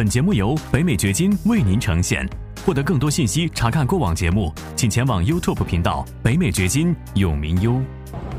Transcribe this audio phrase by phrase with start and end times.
[0.00, 2.26] 本节目由北美掘金为您呈现。
[2.64, 7.78] 获得更多信息，查看过往节目，请前往 YouTube 频道“北美掘金永明优”。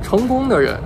[0.01, 0.81] 成功的人，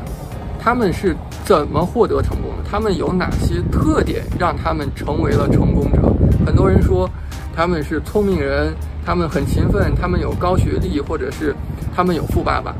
[0.59, 1.15] 他们是
[1.45, 2.69] 怎么获得成功的？
[2.69, 6.13] 他们有哪些特点让他们成为了成功者？
[6.45, 7.09] 很多人说
[7.55, 11.55] 他们是聪明人，他们很勤奋，他们有高学历，或者是
[11.95, 12.75] 他们有富爸爸。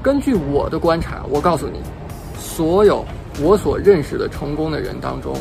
[0.00, 1.80] 根据我的观察，我告诉你，
[2.38, 3.04] 所有
[3.42, 5.34] 我所认识的成功的人当中。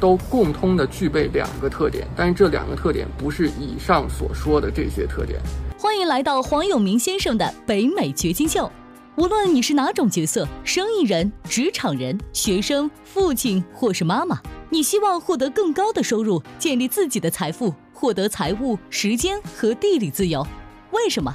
[0.00, 5.40] 都共通的具备两个特点，但是这两个特点不是以上所说的这些特点。
[5.78, 8.70] 欢迎来到黄永明先生的北美掘金秀。
[9.16, 20.46] 无论你是哪种角色，生意人、职场人、学生、父亲或是妈妈，你希望获得更高的收入，建立自己的财富，获得财务、时间和地理自由。
[20.92, 21.34] 为什么？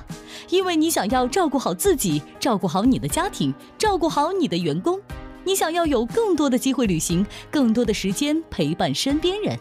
[0.50, 5.00] 因为你想要照顾好自己，照顾好你的家庭，照顾好你的员工。
[5.46, 9.58] 你想要有更多的机会旅行，更多的时间陪伴身边人，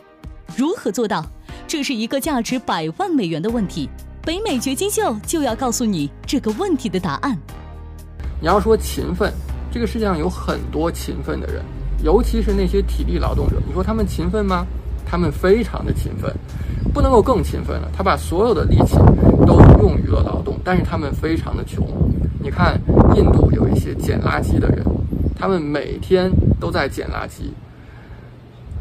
[0.56, 1.24] 如何做到？
[1.66, 3.88] 这是一个价值百万美元的问题。
[4.24, 7.36] 北美掘金秀就要告诉你这个问题的答案。
[8.40, 9.32] 你要说勤奋，
[9.72, 11.64] 这个世界上有很多勤奋的人，
[12.04, 13.56] 尤其是那些体力劳动者。
[13.66, 14.64] 你说他们勤奋吗？
[15.04, 16.32] 他们非常的勤奋，
[16.94, 17.90] 不能够更勤奋了。
[17.92, 18.94] 他把所有的力气
[19.44, 21.84] 都用于了劳动，但是他们非常的穷。
[22.40, 22.80] 你看，
[23.16, 24.84] 印度有一些捡垃圾的人。
[25.42, 27.50] 他们每天都在捡垃圾，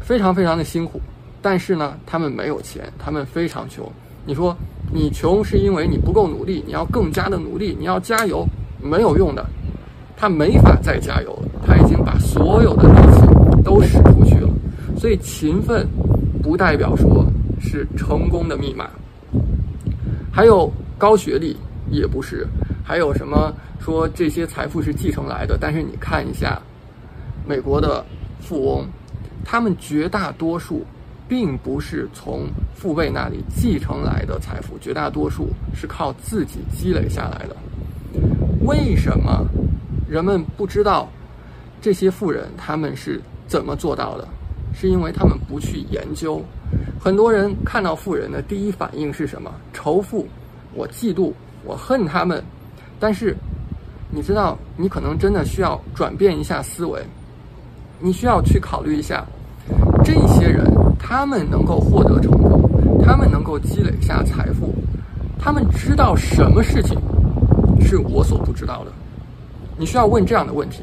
[0.00, 1.00] 非常非常的辛苦，
[1.42, 3.84] 但是呢，他们没有钱，他们非常穷。
[4.24, 4.56] 你说
[4.94, 8.46] 你穷是因为你不够努力，你要更加的努力，你要加油，
[8.80, 9.44] 没有用的，
[10.16, 14.48] 他没法再加油了，他已经把所有的力气都使出去了。
[14.96, 15.84] 所以勤奋
[16.44, 17.26] 不代表说
[17.60, 18.88] 是成功的密码，
[20.30, 21.56] 还有高学历
[21.90, 22.46] 也不是，
[22.84, 23.52] 还有什么？
[23.80, 26.60] 说这些财富是继承来的，但是你看一下，
[27.46, 28.04] 美国的
[28.40, 28.86] 富翁，
[29.44, 30.84] 他们绝大多数
[31.28, 37.56] 并不是从父辈那里继承来的财富，绝大多数是靠自己积累下来的。
[38.64, 39.44] 为什么
[40.08, 41.08] 人们不知道
[41.80, 44.28] 这些富人他们是怎么做到的？
[44.72, 46.40] 是因为他们不去研究。
[47.00, 49.52] 很多人看到富人的第一反应是什么？
[49.72, 50.28] 仇富，
[50.72, 51.32] 我嫉妒，
[51.64, 52.42] 我恨他们，
[53.02, 53.36] 但是。
[54.14, 57.02] 你知道，你可能真的需要转变一下思维，
[57.98, 59.24] 你需要去考虑一下，
[60.04, 62.60] 这些人他们能够获得成功，
[63.02, 64.74] 他们能够积累下财富，
[65.40, 67.00] 他们知道什么事情
[67.80, 68.92] 是我所不知道的？
[69.78, 70.82] 你需要问这样的问题，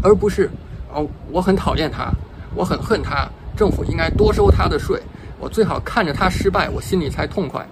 [0.00, 0.48] 而不是
[0.94, 2.12] 哦，我很讨厌他，
[2.54, 5.02] 我很恨他，政府应该多收他的税，
[5.40, 7.66] 我最好看着他失败，我心里才痛快，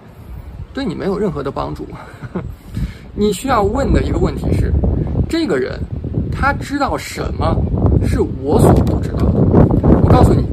[0.73, 1.87] 对你没有任何的帮助。
[3.21, 4.73] 你需要问的一个问题是：
[5.29, 5.79] 这个人
[6.31, 7.55] 他知道什么
[8.03, 9.39] 是我所不知道的？
[10.03, 10.43] 我告诉你，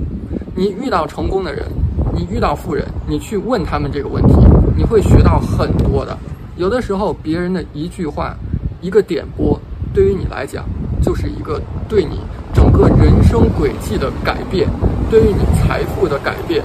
[0.55, 1.65] 你遇到成功的人，
[2.13, 4.35] 你遇到富人，你去问他们这个问题，
[4.77, 6.15] 你会学到很多的。
[6.57, 8.37] 有的时候，别人的一句话、
[8.83, 9.59] 一个点拨，
[9.95, 10.67] 对于你来讲，
[11.01, 11.59] 就是一个
[11.89, 12.21] 对你
[12.53, 14.69] 整个人生轨迹的改变，
[15.09, 16.63] 对于你财富的改变。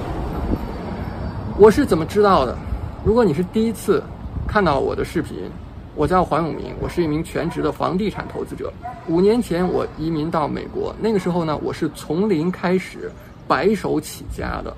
[1.58, 2.54] 我是怎么知道的？
[3.06, 4.04] 如果你是第一次
[4.46, 5.38] 看到我的视频。
[5.96, 8.74] 我叫黄永明，我是一名全职的房地产投资者。
[9.08, 13.12] 五年前我移民到美国，那个时候呢，我是从零开始，
[13.48, 14.76] 白手起家的，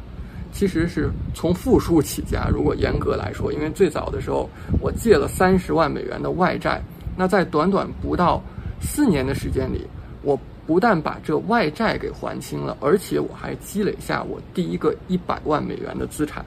[0.52, 2.50] 其实是从负数起家。
[2.52, 4.50] 如果严格来说，因为最早的时候
[4.82, 6.82] 我借了三十万美元的外债，
[7.16, 8.42] 那在短短不到
[8.82, 9.88] 四年的时间里，
[10.22, 10.38] 我
[10.68, 16.46] 不但把这外债给还清了，而且我还积累下我第一个一百万美元的资产。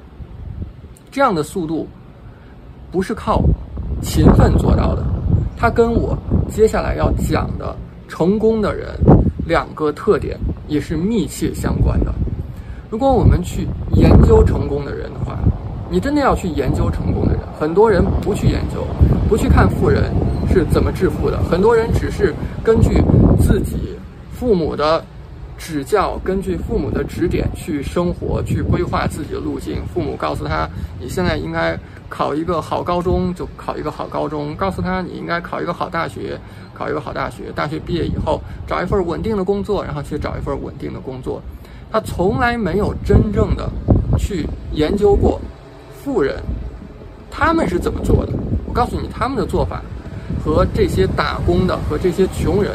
[1.10, 1.88] 这样的速度
[2.92, 3.42] 不是靠。
[4.02, 5.04] 勤奋做到的，
[5.56, 6.16] 他跟我
[6.48, 7.76] 接下来要讲的
[8.08, 8.88] 成功的人
[9.46, 12.14] 两个特点也是密切相关的。
[12.90, 15.38] 如果我们去研究成功的人的话，
[15.90, 17.42] 你真的要去研究成功的人。
[17.58, 18.86] 很多人不去研究，
[19.28, 20.04] 不去看富人
[20.52, 23.02] 是怎么致富的，很多人只是根据
[23.40, 23.76] 自己
[24.32, 25.04] 父母的。
[25.60, 29.82] 指教，根据父母的指点去生活，去规划自己的路径。
[29.92, 30.68] 父母告诉他，
[31.00, 31.76] 你现在应该
[32.08, 36.38] 考一个好高中，就考一个好高中；告诉他，你应该考一个好大学，
[36.74, 37.52] 考一个好大学。
[37.54, 41.42] 大学毕业以后，找一份稳定的工作，然后去找一份稳定的工作。
[41.90, 43.68] 他从来没有真正的
[44.18, 45.40] 去研究过
[46.04, 46.36] 富人
[47.30, 48.32] 他们是怎么做的。
[48.66, 49.82] 我告诉你，他们的做法
[50.44, 52.72] 和这些打工的和这些穷人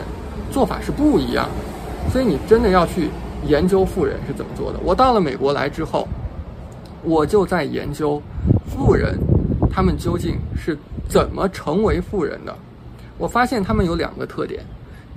[0.51, 2.11] 做法是不一样的。
[2.11, 3.09] 所以你真的要去
[3.47, 4.79] 研究富人是怎么做的。
[4.83, 6.07] 我到了美国来之后，
[7.03, 8.21] 我就在研究
[8.75, 9.17] 富人
[9.71, 10.77] 他们究竟是
[11.07, 12.55] 怎么成为富人的。
[13.17, 14.63] 我发现他们有两个特点。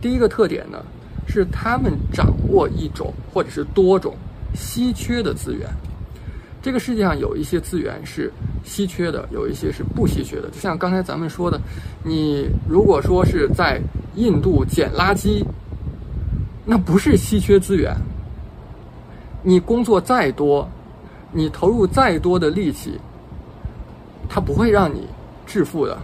[0.00, 0.84] 第一个特点呢，
[1.26, 4.14] 是他们掌握一种或者是多种
[4.54, 5.68] 稀缺的资源。
[6.62, 8.30] 这个世界上有一些资源是
[8.64, 10.48] 稀缺的，有一些是不稀缺的。
[10.50, 11.60] 就像刚才咱们说的，
[12.04, 13.80] 你如果说是在
[14.16, 15.44] 印度捡垃圾，
[16.64, 17.96] 那不是稀缺资源。
[19.42, 20.68] 你工作再多，
[21.32, 22.98] 你投入再多的力气，
[24.28, 25.06] 它不会让你
[25.46, 25.96] 致富的。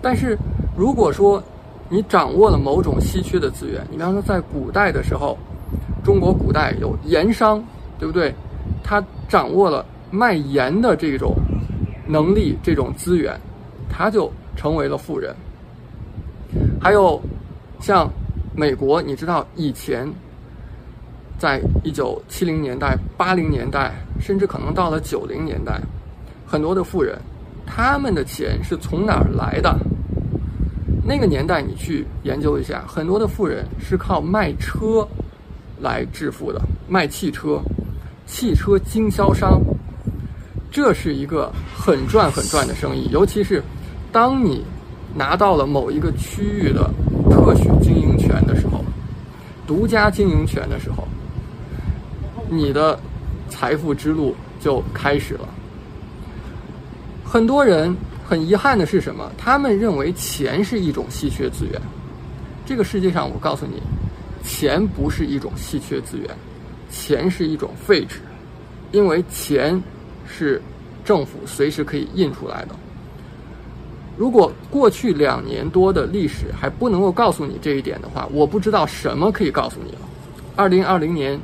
[0.00, 0.36] 但是
[0.76, 1.42] 如果说
[1.88, 5.38] 你掌握了某种稀缺的资源，你比方说在古代的时候，
[6.04, 7.62] 中国古代有盐商，
[7.98, 8.34] 对不对？
[8.82, 11.34] 他掌握了卖盐的这种
[12.06, 13.38] 能力、这种资源，
[13.88, 15.34] 他就成为了富人。
[16.80, 17.20] 还有
[17.80, 18.10] 像
[18.56, 20.10] 美国，你知道以前。
[21.38, 25.80] 在一九七零年代、八零年代，甚至可能到了九零年代，
[26.52, 27.18] 很多的富人，
[27.64, 29.74] 他们的钱是从哪儿来的？
[31.02, 35.08] 那个年代你去研究一下，很多的富人是靠卖车
[35.80, 37.58] 来致富的，卖汽车，
[38.26, 39.62] 汽车经销商，
[40.70, 43.08] 这是一个很赚很赚的生意。
[43.10, 43.62] 尤其是
[44.12, 44.62] 当你
[45.14, 46.90] 拿到了某一个区域的
[47.30, 48.84] 特许经营权的时候，
[49.66, 51.08] 独家经营权的时候。
[52.50, 53.00] 你的
[53.48, 55.48] 财富之路就开始了。
[57.32, 57.96] 很多人
[58.28, 59.32] 很遗憾的是什么？
[59.38, 61.80] 他们认为钱是一种稀缺资源。
[62.66, 63.82] 这个世界上，我告诉你，
[64.46, 66.28] 钱不是一种稀缺资源，
[66.90, 68.20] 钱是一种废纸，
[68.90, 69.82] 因为钱
[70.26, 70.60] 是
[71.06, 72.76] 政府随时可以印出来的。
[74.14, 80.00] 如果过去两年多的历史还不能够告诉你这一点的话，我不知道什么可以告诉你了。
[80.54, 81.40] 二零二零年。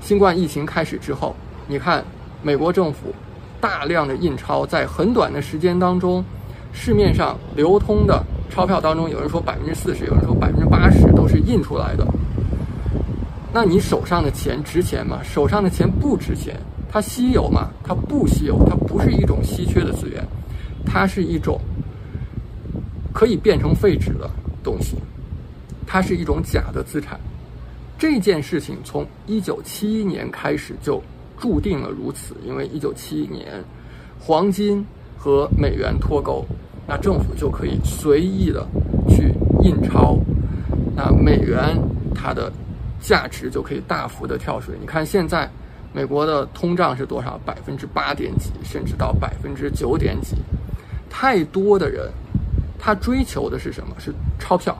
[0.00, 1.36] 新冠疫情开始之后，
[1.68, 2.04] 你看
[2.42, 3.14] 美国政府
[3.60, 6.24] 大量的印钞，在很短的时间当中，
[6.72, 12.06] 市面上流通的钞票当中，有人说百分之四十，有人说百分之八十都是印出来的。
[13.52, 15.20] 那你手上的钱值钱吗？
[15.22, 16.56] 手上的钱不值钱，
[16.90, 17.68] 它稀有吗？
[17.84, 20.24] 它不稀有，它不是一种稀缺的资源，
[20.86, 21.60] 它是一种
[23.12, 24.30] 可以变成废纸的
[24.62, 24.96] 东西，
[25.86, 27.18] 它是一种假的资产。
[27.98, 31.02] 这件事情从一九七一年开始就
[31.40, 33.64] 注定了如此，因为一九七一年
[34.20, 36.44] 黄金和美元脱钩，
[36.86, 38.66] 那政府就可以随意的
[39.08, 39.32] 去
[39.62, 40.18] 印钞，
[40.94, 41.76] 那美元
[42.14, 42.52] 它的
[43.00, 44.76] 价值就可以大幅的跳水。
[44.78, 45.50] 你看现在
[45.92, 47.40] 美国的通胀是多少？
[47.44, 50.36] 百分之八点几，甚至到百分之九点几。
[51.08, 52.08] 太多的人
[52.78, 53.96] 他追求的是什么？
[53.98, 54.76] 是钞票。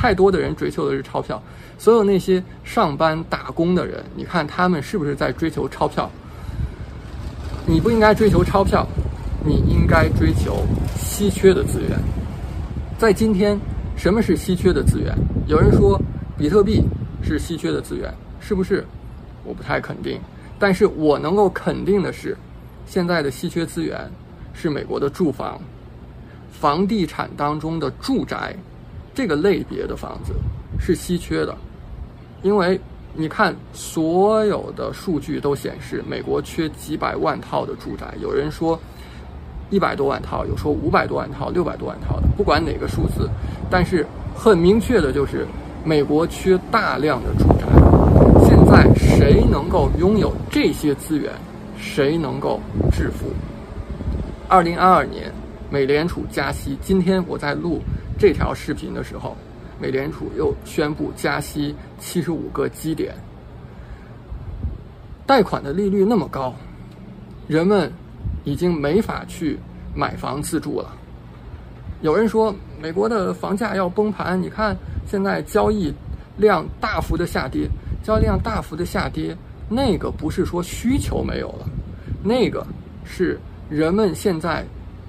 [0.00, 1.42] 太多的人追求的是钞票。
[1.76, 6.10] 所有那些上班打工的人，你看他们是不是在追求钞票？
[7.66, 8.86] 你不应该追求钞票，
[9.44, 10.64] 你应该追求
[10.96, 12.00] 稀缺的资源。
[12.98, 13.60] 在今天，
[13.94, 15.14] 什么是稀缺的资源？
[15.46, 16.00] 有人说
[16.38, 16.82] 比特币
[17.22, 18.10] 是稀缺的资源，
[18.40, 18.82] 是不是？
[19.44, 20.18] 我不太肯定。
[20.58, 22.34] 但是我能够肯定的是，
[22.86, 24.10] 现在的稀缺资源
[24.54, 25.60] 是美国的住房、
[26.50, 28.56] 房地产当中的住宅
[29.14, 30.32] 这个类别的房子
[30.78, 31.56] 是稀缺的。
[32.42, 32.80] 因为
[33.14, 38.14] 你看，所有的数据都显示，美国缺几百万套的住宅。
[38.20, 38.78] 有人说
[39.68, 43.28] 一百多万套，有说五百多万套、六百多万套的，不管哪个数字，
[43.68, 45.46] 但是很明确的就是，
[45.84, 47.66] 美国缺大量的住宅。
[48.46, 51.32] 现在谁能够拥有这些资源，
[51.76, 52.60] 谁能够
[52.92, 53.26] 致富？
[54.48, 55.32] 二零二二年，
[55.68, 56.78] 美联储加息。
[56.80, 57.80] 今天我在录
[58.20, 59.36] 这条视频的时候。
[59.82, 63.14] 美联储又宣布加息七十五个基点，
[65.24, 66.54] 贷款的利率那么高，
[67.48, 67.90] 人们
[68.44, 69.58] 已经没法去
[69.94, 70.94] 买房自住了。
[72.02, 75.90] 有人说美国的房价要崩盘，你看现在交易
[76.36, 77.66] 量大幅的下跌，
[78.02, 79.34] 交易量大幅的下跌，
[79.66, 81.66] 那个不是说需求没有了，
[82.22, 82.66] 那个
[83.02, 84.62] 是人们现在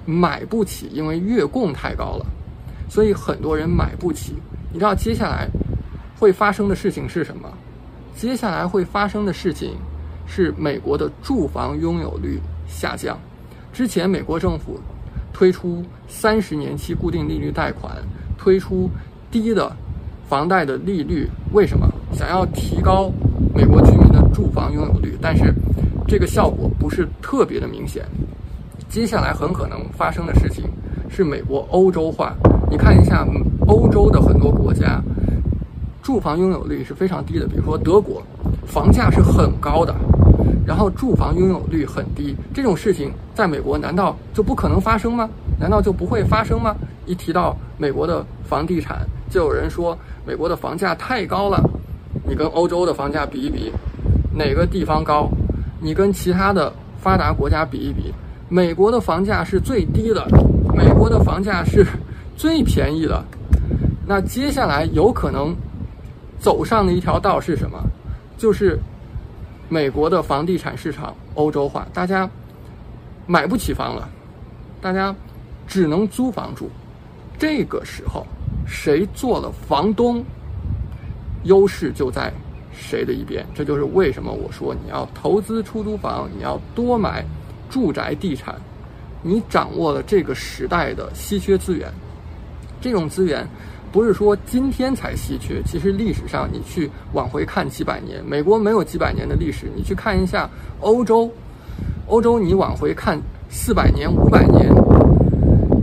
[0.06, 2.26] 买不起，因为月供太高了，
[2.92, 4.34] 所以很多人买不起。
[4.70, 5.48] 你知道接下来
[6.18, 7.50] 会发生的事情是什么？
[8.14, 9.76] 接下来会发生的事情
[10.26, 13.18] 是美国的住房拥有率下降。
[13.72, 14.78] 之前美国政府
[15.32, 17.96] 推出三十年期固定利率贷款，
[18.36, 18.90] 推出
[19.30, 19.74] 低的
[20.28, 21.88] 房贷的利率，为什么？
[22.12, 23.10] 想要提高
[23.54, 25.50] 美国居民的住房拥有率，但是
[26.06, 28.04] 这个效果不是特别的明显。
[28.86, 30.66] 接下来很可能发生的事情
[31.08, 32.36] 是美国欧洲化。
[32.72, 33.28] 你看一下。
[33.68, 35.00] 欧洲的很多国家
[36.02, 38.20] 住房拥有率是非常低的，比如说德国，
[38.66, 39.94] 房价是很高的，
[40.66, 42.34] 然后住房拥有率很低。
[42.52, 45.30] 这种事情在美国难道就不可能发生吗？
[45.60, 46.74] 难道就不会发生吗？
[47.06, 51.62] 一提到美国的房地产，就有人说美国的房价太高了。
[52.26, 53.72] 你跟欧洲的房价比一比，
[54.34, 55.28] 哪个地方高，
[55.80, 58.12] 你跟其他的发达国家比一比，
[58.48, 60.26] 美国的房价是最低的，
[60.74, 61.86] 美国的房价是
[62.36, 63.24] 最便宜的。
[64.06, 65.54] 那接下来有可能
[66.38, 67.78] 走上的一条道是什么？
[68.36, 68.78] 就是
[69.68, 72.28] 美国的房地产市场欧洲化，大家
[73.26, 74.08] 买不起房了，
[74.80, 75.14] 大家
[75.66, 76.68] 只能租房住。
[77.38, 78.26] 这个时候，
[78.66, 80.24] 谁做了房东，
[81.44, 82.32] 优势就在
[82.72, 83.46] 谁的一边。
[83.54, 87.24] 这就是为什么我说你要投资出租房，你要多买
[87.70, 88.60] 住宅地产，
[89.22, 91.88] 你掌握了这个时代的稀缺资源，
[92.82, 93.46] 这种资源。
[93.92, 100.48] 不是说今天才稀缺，其实历史上你去往回看几百年，美国没有几百年的历史，你去看一下
[100.80, 101.30] 欧洲，
[102.06, 103.20] 欧洲你往回看
[103.50, 104.66] 四百年、五百年，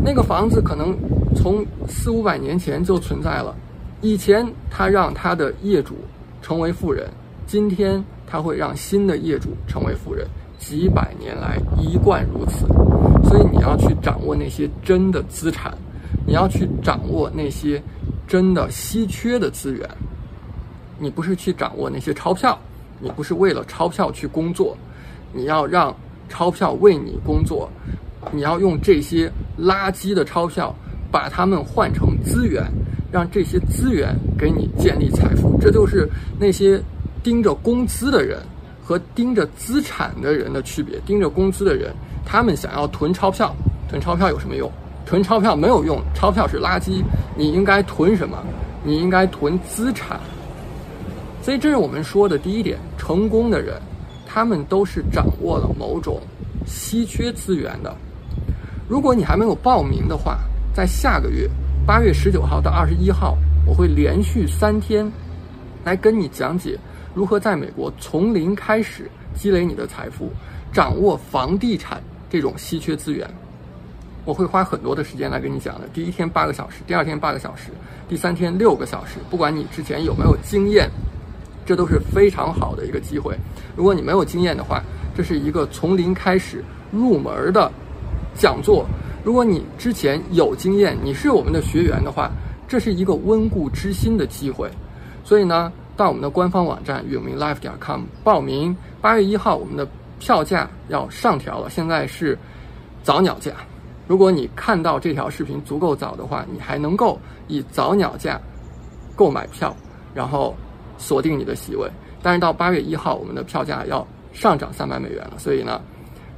[0.03, 0.97] 那个房子可能
[1.35, 3.55] 从四五百年前就存在了，
[4.01, 5.93] 以前他让他的业主
[6.41, 7.07] 成为富人，
[7.45, 10.25] 今天他会让新的业主成为富人，
[10.57, 12.65] 几百年来一贯如此，
[13.29, 15.77] 所以你要去掌握那些真的资产，
[16.29, 17.81] 你要去掌握那些。
[18.27, 19.89] 真的稀缺的资源，
[20.99, 22.55] 你不是去掌握那些钞票，
[22.99, 24.77] 你不是为了钞票去工作，
[25.33, 25.91] 你要让
[26.29, 27.67] 钞票为你工作，
[28.31, 30.75] 你要用这些垃圾的钞票
[31.11, 32.63] 把它们换成资源，
[33.11, 35.57] 让这些资源给你建立财富。
[35.59, 36.07] 这就是
[36.39, 36.79] 那些
[37.23, 38.39] 盯着工资的人
[38.83, 40.99] 和盯着资产的人的区别。
[40.99, 41.91] 盯着工资的人，
[42.23, 43.55] 他们想要囤钞票，
[43.89, 44.71] 囤钞票有什么用？
[45.09, 47.03] 囤钞票没有用，钞票是垃圾。
[47.35, 48.37] 你应该囤什么？
[48.83, 50.19] 你应该囤资产。
[51.41, 53.81] 所以这是我们说的第一点：成功的人，
[54.23, 56.21] 他们都是掌握了某种
[56.63, 57.91] 稀缺资源的。
[58.87, 60.41] 如果你还没有报名的话，
[60.75, 61.49] 在下个月
[61.87, 63.35] 八月十九号到二十一号，
[63.65, 65.11] 我会连续三天
[65.83, 66.77] 来跟你讲解
[67.15, 70.31] 如何在美国从零开始积累你的财富，
[70.71, 71.99] 掌握房地产
[72.29, 73.27] 这种稀缺资源。
[74.25, 75.87] 我会花很多的时间来跟你讲的。
[75.93, 77.71] 第一天八个小时，第二天八个小时，
[78.07, 79.19] 第三天六个小时。
[79.29, 80.89] 不管你之前有没有经验，
[81.65, 83.35] 这都是非常好的一个机会。
[83.75, 84.83] 如果你没有经验的话，
[85.15, 87.71] 这是一个从零开始入门的
[88.35, 88.85] 讲座。
[89.23, 92.31] 如果你之前有经验，你是我们的学员的话，
[92.67, 94.69] 这是一个温故知新的机会。
[95.23, 98.75] 所以呢，到我们的官方网站永明 life 点 com 报名。
[99.01, 99.87] 八月一号，我们的
[100.19, 102.37] 票价要上调了，现在是
[103.03, 103.51] 早鸟价。
[104.09, 108.41] 如果你看到这条视频足够早的话，你还能够以早鸟价
[109.15, 109.71] 购买票，
[110.15, 110.55] 然后
[110.97, 111.87] 锁定你的席位。
[112.19, 115.33] 但是到八月一号，我们的票价要上涨三百美元了。
[115.37, 115.79] 所以呢，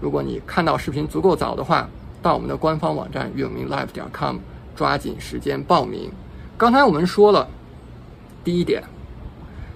[0.01, 1.87] 如果你看到视频足够早的话，
[2.21, 4.35] 到我们的官方网站永明 live 点 com
[4.75, 6.11] 抓紧时间报名。
[6.57, 7.47] 刚才我们说了
[8.43, 8.83] 第一点，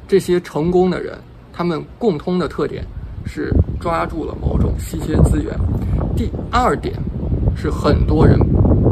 [0.06, 1.18] 这些成功的人
[1.54, 2.86] 他们共通的特点
[3.26, 5.58] 是抓住了某种稀缺资源。
[6.14, 6.94] 第二点。
[7.56, 8.38] 是很多人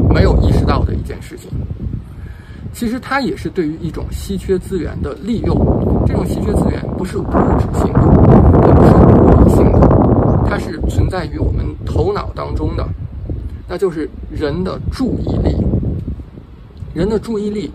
[0.08, 1.50] 没有意识到的一件事情。
[2.72, 5.56] 其实它也是对于一种稀缺资源的利用。
[6.06, 8.00] 这种稀缺资源不是物质性的，
[8.66, 12.86] 也不是物理性的，它是存在于我们头脑当中的，
[13.68, 15.56] 那就是人的注意力。
[16.92, 17.70] 人的注意力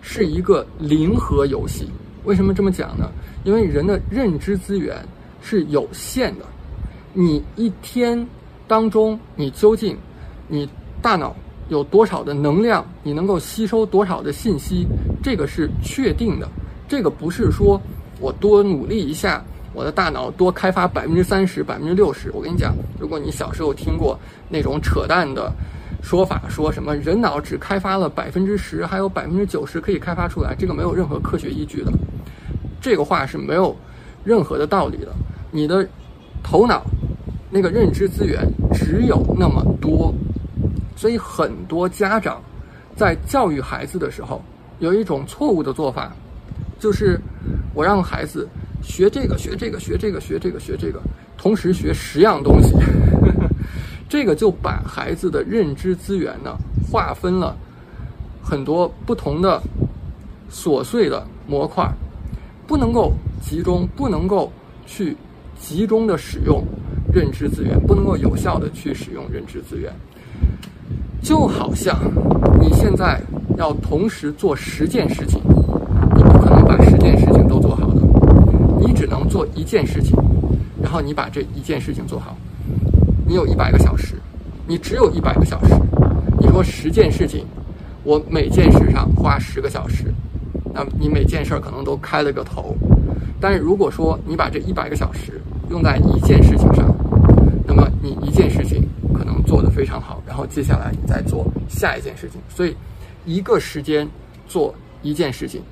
[0.00, 1.88] 是一个零和游戏。
[2.24, 3.08] 为什么这么讲呢？
[3.44, 4.96] 因为人的认知资源
[5.40, 6.44] 是有限的。
[7.12, 8.26] 你一天
[8.66, 9.96] 当中，你究竟
[10.48, 10.68] 你
[11.00, 11.36] 大脑
[11.68, 12.84] 有多少的能量？
[13.02, 14.86] 你能够吸收多少的信息？
[15.22, 16.48] 这个是确定的。
[16.88, 17.80] 这个不是说
[18.18, 22.30] 我多努力一下，我的大脑多开发百分之三十、百分之六十。
[22.32, 25.52] 我跟你讲，如果你小时候听过那种扯淡的
[26.02, 31.92] 说法，说什么人脑只开发了百分之十，还有百分之九十可以开发出来，这个没有任何科学依据的。
[32.80, 33.76] 这个话是没有
[34.24, 35.08] 任何的道理的。
[35.50, 35.86] 你的
[36.42, 36.86] 头脑
[37.50, 40.14] 那个认知资源只有那么多。
[40.98, 42.42] 所以很多家长
[42.96, 44.42] 在教育孩子的时候，
[44.80, 46.12] 有一种错误的做法，
[46.80, 47.20] 就是
[47.72, 48.48] 我让孩子
[48.82, 51.00] 学这个学这个学这个学这个学这个，
[51.36, 52.74] 同时学十样东西，
[54.10, 56.56] 这个就把孩子的认知资源呢
[56.90, 57.56] 划分了
[58.42, 59.62] 很多不同的
[60.50, 61.88] 琐碎的模块，
[62.66, 64.50] 不能够集中，不能够
[64.84, 65.16] 去
[65.60, 66.60] 集中的使用
[67.14, 69.94] 认知资源，不能够有效的去使用认知资源。
[71.22, 71.98] 就好像
[72.60, 73.20] 你现在
[73.56, 75.40] 要同时做十件事情，
[76.16, 78.02] 你不可能把十件事情都做好的，
[78.80, 80.16] 你只能做一件事情，
[80.82, 82.36] 然后你把这一件事情做好。
[83.26, 84.14] 你有一百个小时，
[84.66, 85.74] 你只有一百个小时。
[86.40, 87.44] 你说十件事情，
[88.04, 90.12] 我每件事上花十个小时，
[90.72, 92.74] 那你每件事可能都开了个头。
[93.40, 96.92] 但是如果说你把这一百个小时用在一件事情上，
[97.66, 98.67] 那么你一件事情
[99.78, 102.40] 非常好，然后接下来你再做下一件事情。
[102.48, 102.76] 所以，
[103.24, 104.08] 一个时间
[104.48, 105.62] 做一件事情。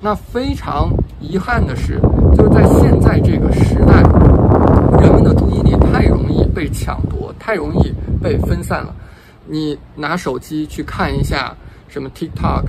[0.00, 0.88] 那非常
[1.20, 2.00] 遗憾的是，
[2.34, 4.00] 就是在现在这个时代，
[5.02, 7.92] 人们的注意力太容易被抢夺，太容易
[8.22, 8.96] 被分散了。
[9.46, 11.54] 你拿手机去看一下
[11.88, 12.64] 什么 TikTok，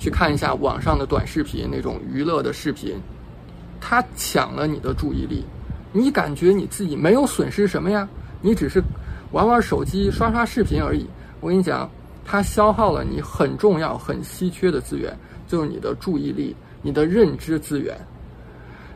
[0.00, 2.96] 去看一下网上的短视频，那种娱乐的视频，
[3.80, 5.44] 它抢了你的注意力。
[5.92, 8.08] 你感觉你自己没有损失什么呀？
[8.42, 8.82] 你只是
[9.34, 11.04] 玩玩手机、刷刷视频而已。
[11.40, 11.90] 我跟你讲，
[12.24, 15.12] 它消耗了你很重要、很稀缺的资源，
[15.48, 16.54] 就是你的注意力。
[16.82, 17.96] 你的认知资源，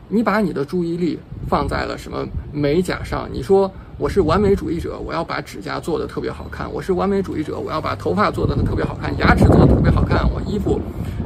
[0.07, 3.27] 你把你的注意力放在了什么美甲上？
[3.33, 10.79] 你说我是完美主义者，我要把指甲做的特别好看；我是完美主义者，我要把头发做的特别好看，牙齿做的特别好看，我衣服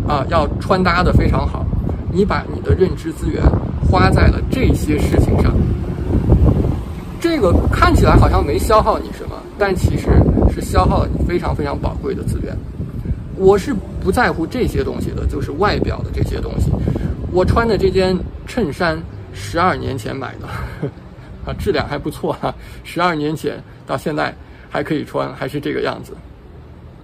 [0.07, 1.63] 啊要穿搭的非常好。
[2.11, 3.43] 你把你的认知资源
[3.91, 5.53] 花在了这些事情上，
[7.35, 10.21] 这个看起来好像没消耗你什么，但其实
[10.53, 12.55] 是消耗了你非常非常宝贵的资源。
[13.37, 16.71] 我是不在乎这些东西的，就是外表的这些东西。
[17.31, 19.01] 我穿的这件衬衫，
[19.33, 20.45] 十二年前买的，
[21.43, 22.53] 啊，质量还不错哈。
[22.83, 24.31] 十二年前到现在
[24.69, 26.13] 还可以穿，还是这个样子。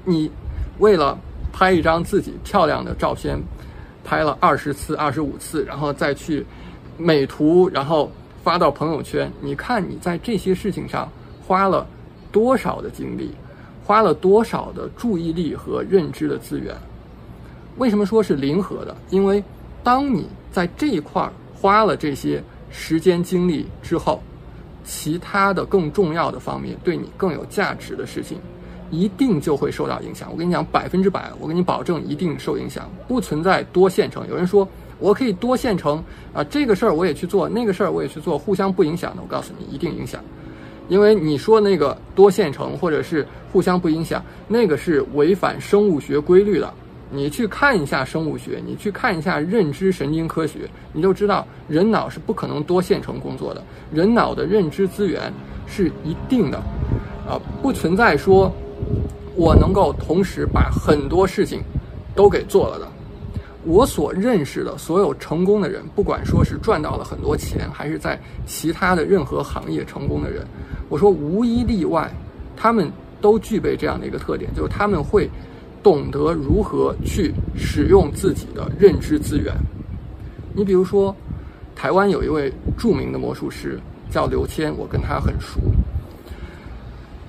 [0.05, 0.29] 你
[0.77, 1.17] 为了
[1.51, 3.35] 拍一张自己漂亮的照片，
[4.03, 6.45] 拍了二十次、二十五次，然后再去
[6.99, 8.11] 美图，然后
[8.43, 9.31] 发到朋友圈。
[9.41, 11.09] 你看你在这些事情上
[11.45, 11.85] 花了
[12.31, 13.31] 多少的精力？
[13.85, 16.75] 花了多少的注意力和认知的资源？
[17.77, 18.95] 为什么说是零和的？
[19.09, 19.43] 因为
[19.83, 24.21] 当你在这一块儿花了这些时间精力之后，
[24.83, 28.37] 其他的更重要的方面，对你更有价值的事情，
[28.91, 30.29] 一定就会受到影响。
[30.31, 34.27] 我跟你讲，百分之百，我给你保证，一定受影响，不存在多线程。
[34.29, 34.67] 有人说
[34.99, 36.03] 我可以多线程
[36.33, 39.21] 啊，这个事儿我也去做，那个事儿我也去做，互相不影响的。
[39.21, 40.21] 我告诉你，一定影响。
[40.87, 46.73] 因为你说那个多线程或者是互相不影响，那个是违反生物学规律的。
[47.11, 53.63] 你去看一下生物学，你去看一下认知神经科学，你就知道人脑是不可能多线程工作的。
[53.91, 55.31] 人脑的认知资源
[55.65, 56.57] 是一定的，
[57.27, 58.51] 啊，不存在说
[59.35, 61.61] 我能够同时把很多事情
[62.13, 62.87] 都给做了的。
[63.65, 70.45] 我所认识的所有成功的人，不管说是赚到了很多钱，还是在其他的任何行业成功的人。
[70.87, 72.09] 我说无一例外，
[72.55, 75.29] 他们都具备这样的一个特点，就是他们会
[75.83, 79.53] 懂得如何去使用自己的认知资源。
[80.53, 81.15] 你比如说，
[81.75, 85.59] 台湾有一位著名的魔术师叫刘谦，我跟他很熟。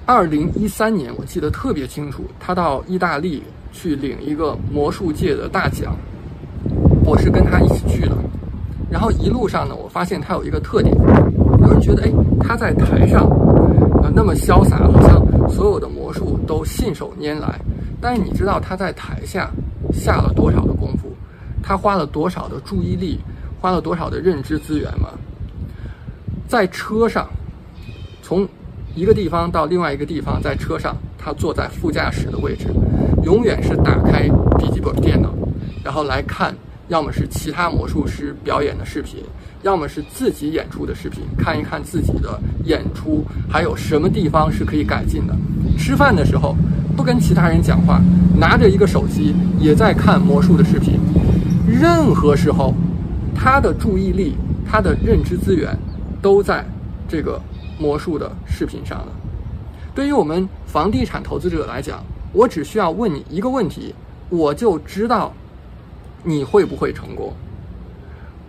[0.07, 5.97] 二零一三年，我记得特别清楚，他到意大利去领一个魔术界的大奖，
[7.11, 8.16] 我是跟他一起去的。
[8.88, 10.96] 然后一路上呢，我发现他有一个特点，
[11.61, 13.29] 有人觉得，哎，他在台上。
[14.03, 17.61] 呃那么潇洒，好像所有的魔术都信手拈来。
[18.01, 19.51] 但是你知道他在台下
[19.92, 21.12] 下了多少的功夫，
[21.62, 23.18] 他花了多少的注意力，
[23.61, 25.09] 花了多少的认知资源吗？
[26.46, 27.29] 在车上，
[28.23, 28.49] 从
[28.94, 32.68] 一个地方到另外一个地方，在车上，他坐在副驾驶的位置，
[33.25, 35.29] 永远是打开笔记本电脑，
[35.85, 36.55] 然后来看，
[36.90, 39.24] 要么是其他魔术师表演的视频。
[39.62, 45.37] 要么是自己演出的视频，看一看自己的演出还有什么地方是可以改进的。
[45.79, 46.57] 吃饭的时候
[46.96, 48.00] 不跟其他人讲话，
[48.37, 50.98] 拿着一个手机也在看魔术的视频。
[51.68, 52.74] 任何时候，
[53.35, 54.35] 他的注意力、
[54.66, 55.79] 他的认知资源
[56.22, 56.64] 都在
[57.07, 57.40] 这个
[57.79, 59.09] 魔术的视频上了。
[59.94, 63.94] 对于我们房地产投资者来讲，我只需要问你一个问题，
[64.31, 65.33] 我就知道
[66.22, 67.33] 你会不会成功。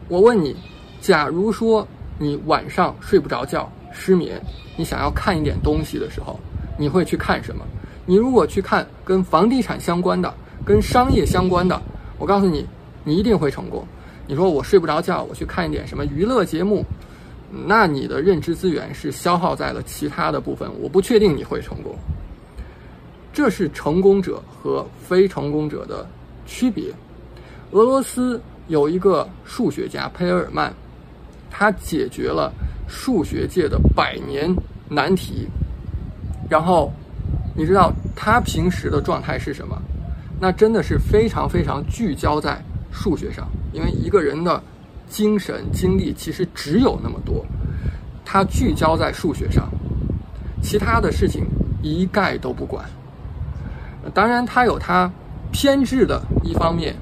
[0.07, 0.55] 我问你。
[1.01, 1.87] 假如说
[2.19, 4.39] 你晚上睡不着觉、失眠，
[4.77, 6.39] 你想要看一点东西的时候，
[6.77, 7.65] 你会去看什么？
[8.05, 10.31] 你如果去看跟房地产相关的、
[10.63, 11.81] 跟商业相关的，
[12.19, 12.67] 我告诉你，
[13.03, 13.83] 你一定会成功。
[14.27, 16.85] 你说我睡不着觉，我去看一点什么娱乐节目，
[17.65, 21.95] 那你的认知资源是消耗在了其他的部分，我不确定你会成功。
[23.33, 26.07] 这是成功者和非成功者的
[26.45, 26.93] 区别。
[27.71, 30.73] 俄罗斯有一个数学家佩尔曼。
[31.53, 32.49] 他解决了
[32.87, 34.49] 数学界的百年
[34.87, 35.45] 难题，
[36.49, 36.89] 然后
[37.53, 39.77] 你知道他平时的状态是什么？
[40.39, 44.63] 那真的是非常非常聚焦在数学上，因为一个人的
[45.09, 47.45] 精神精力其实只有那么多，
[48.23, 49.69] 他聚焦在数学上，
[50.63, 51.45] 其他的事情
[51.83, 52.85] 一概都不管。
[54.13, 55.11] 当然，他有他
[55.51, 56.95] 偏执的一方面，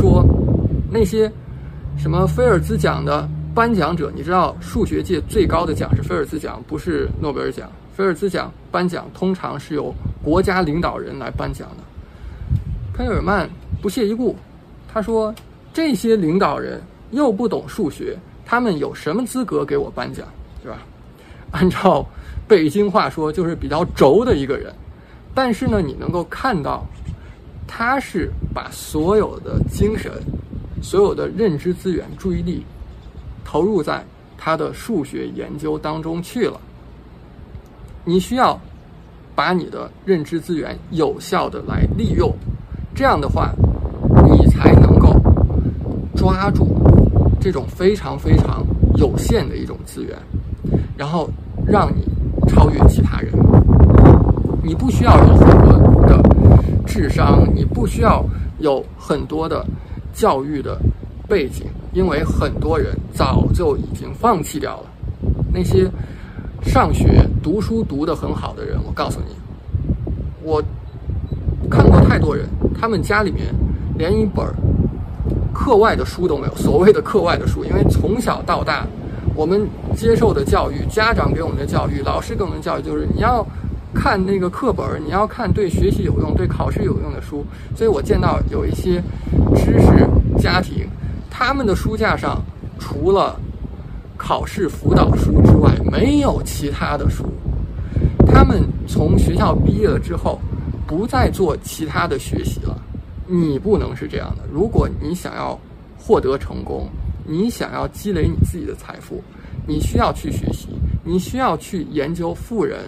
[0.00, 0.24] 说
[0.90, 1.30] 那些。
[1.98, 7.68] 什么菲尔兹奖的颁奖者，你知道数学界最高的奖是菲尔兹奖，不是诺贝尔奖。
[7.94, 11.84] 菲尔兹奖颁奖通常是由国家领导人来颁奖的。
[12.94, 13.50] 佩尔曼
[13.82, 14.34] 不屑一顾，
[14.90, 15.34] 他说
[15.74, 20.26] ：“这些领导人又不懂数学，他们有什么资格给我颁奖，
[20.62, 20.78] 是吧？”
[21.52, 22.06] 按照
[22.48, 24.72] 北京话说，就是比较轴的一个人。
[25.34, 26.86] 但是呢，你能够看到，
[27.72, 30.10] 他是把所有的精神、
[30.82, 32.66] 所有的认知资源、注意力
[33.44, 34.04] 投入在
[34.36, 36.60] 他的数学研究当中去了。
[38.04, 38.58] 你需要
[39.36, 42.34] 把你的认知资源有效的来利用，
[42.92, 43.52] 这样的话，
[44.28, 45.14] 你才能够
[46.16, 46.66] 抓住
[47.40, 50.18] 这种非常非常有限的一种资源，
[50.96, 51.30] 然后
[51.64, 52.04] 让你
[52.48, 53.32] 超越其他人。
[54.60, 55.89] 你不需要有很多
[56.90, 58.22] 智商，你不需要
[58.58, 59.64] 有很多的
[60.12, 60.76] 教育的
[61.28, 64.86] 背景，因为很多人早就已经放弃掉了
[65.50, 65.88] 那些。
[66.62, 69.34] 上学读书读得很好的人，我告诉你，
[70.42, 70.62] 我
[71.70, 72.46] 看过太多人，
[72.78, 73.46] 他们家里面
[73.96, 74.44] 连一本
[75.54, 76.54] 课外的书都没有。
[76.54, 78.86] 所谓的课外的书，因为从小到大，
[79.34, 83.42] 我们接受的教育，家长给我们的教育，老师给我们的教育，就是你要
[83.94, 87.44] 看那个课本，你要看对学习有用、对考试有用的书。
[87.76, 89.02] 所以我见到有一些
[89.54, 90.86] 知识家庭，
[91.30, 92.42] 他们的书架上
[92.78, 93.38] 除了
[94.16, 97.24] 考试辅导书之外，没有其他的书。
[98.26, 100.40] 他们从学校毕业了之后，
[100.86, 102.80] 不再做其他的学习了。
[103.26, 104.44] 你不能是这样的。
[104.52, 105.58] 如果你想要
[105.98, 106.88] 获得成功，
[107.24, 109.22] 你想要积累你自己的财富，
[109.66, 110.68] 你需要去学习，
[111.04, 112.80] 你需要去研究富人，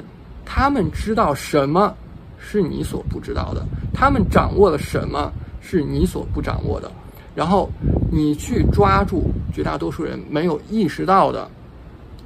[0.45, 1.95] 他们知道什么
[2.39, 6.91] 是你所不知道的，他们掌握了什么是你所不掌握的。
[7.35, 7.71] 然后
[8.11, 11.49] 你去抓住绝大多数人没有意识到的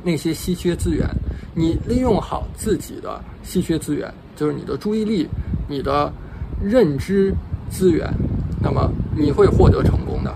[0.02, 1.08] 那些稀缺资源，
[1.54, 5.28] 你利用好自己的稀缺资源，就是你的注意力、
[5.68, 6.12] 你的
[6.60, 7.32] 认知
[7.70, 8.12] 资源，
[8.60, 10.34] 那么你会获得成功的。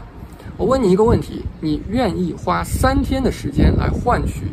[0.57, 4.45] 我问你一个问题：你愿意花三天的时间来换取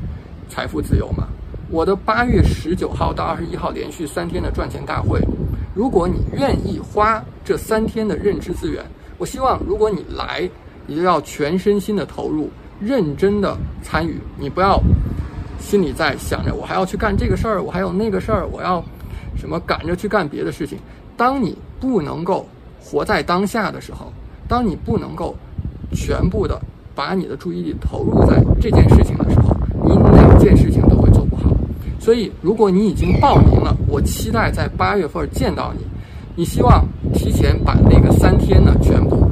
[0.50, 1.28] 财富自由吗？
[1.70, 5.20] 我的八月十九号到二十一号连续三天的赚钱大会，
[5.76, 8.84] 如果你愿意花这三天的认知资源。
[9.18, 10.50] 我希望，如果你来，
[10.86, 12.50] 你就要全身心的投入，
[12.80, 14.18] 认真的参与。
[14.38, 14.82] 你不要
[15.60, 18.82] 心里在想着我还要去干这个事儿，我还有那个事儿，我要
[19.36, 20.78] 什么赶着去干别的事情。
[21.18, 22.48] 当你不能够
[22.80, 24.14] 活在当下的时候，
[24.48, 25.36] 当你不能够
[25.92, 26.62] 全部的
[26.96, 29.54] 把你的注意力投入在这件事情的时候，
[29.84, 30.77] 你哪件事情。
[32.08, 35.84] 所以，如果你已经报名了，我期待在八月份见到你。
[36.38, 39.30] 你希望提前把那个三天呢全部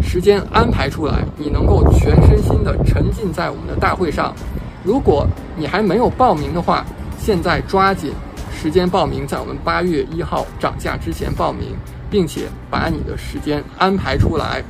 [0.00, 4.34] 时间安排出来，你能够全身心的沉浸在我们的大会上。
[4.82, 6.86] 如果你还没有报名的话，
[7.18, 8.12] 现在抓紧
[8.50, 11.76] 时间报名，在我们八月一号涨价之前报名，
[12.08, 14.64] 并且把你的时间安排出来。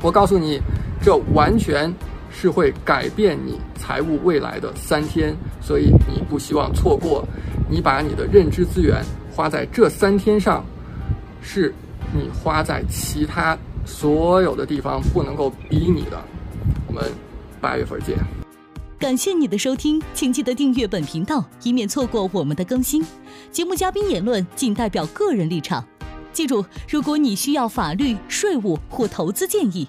[0.00, 0.58] 我告诉你，
[1.02, 1.94] 这完全
[2.30, 5.36] 是会改变你财务未来的三天，
[5.70, 7.24] 所以你不希望错过。
[7.68, 10.64] 你把你的认知资源花在这三天上。
[11.40, 11.72] 是
[12.12, 13.56] 你花在其他
[13.86, 16.20] 所有的地方不能够比拟的。
[16.88, 17.04] 我们
[17.60, 18.18] 八月份见。
[18.98, 23.06] 感谢你的收听，请记得订阅本频道，以免错过我们的更新。
[23.52, 25.84] 节目嘉宾言论仅代表个人立场。
[26.32, 29.88] 记住，如果你需要法律、税务或投资建议，